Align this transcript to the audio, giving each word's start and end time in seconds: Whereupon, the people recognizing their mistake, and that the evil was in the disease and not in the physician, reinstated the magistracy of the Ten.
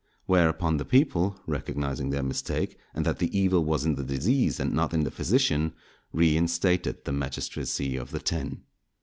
Whereupon, 0.25 0.77
the 0.77 0.83
people 0.83 1.39
recognizing 1.45 2.09
their 2.09 2.23
mistake, 2.23 2.79
and 2.95 3.05
that 3.05 3.19
the 3.19 3.37
evil 3.37 3.63
was 3.63 3.85
in 3.85 3.93
the 3.93 4.03
disease 4.03 4.59
and 4.59 4.73
not 4.73 4.95
in 4.95 5.03
the 5.03 5.11
physician, 5.11 5.73
reinstated 6.11 7.05
the 7.05 7.11
magistracy 7.13 7.97
of 7.97 8.09
the 8.09 8.17
Ten. 8.19 8.63